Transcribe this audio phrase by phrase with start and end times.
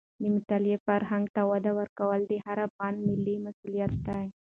[0.21, 4.25] د مطالعې فرهنګ ته وده ورکول د هر افغان ملي مسوولیت دی.